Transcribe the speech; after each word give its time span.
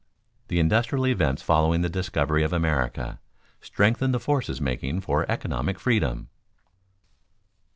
_The 0.49 0.57
industrial 0.57 1.05
events 1.05 1.43
following 1.43 1.81
the 1.81 1.87
discovery 1.87 2.41
of 2.41 2.51
America 2.53 3.19
strengthened 3.61 4.15
the 4.15 4.19
forces 4.19 4.59
making 4.59 5.01
for 5.01 5.29
economic 5.29 5.77
freedom. 5.79 6.27